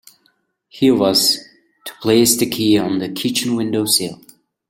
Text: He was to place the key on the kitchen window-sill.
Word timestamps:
He 0.67 0.89
was 0.89 1.37
to 1.85 1.93
place 2.01 2.35
the 2.35 2.49
key 2.49 2.75
on 2.75 2.97
the 2.97 3.07
kitchen 3.07 3.55
window-sill. 3.55 4.19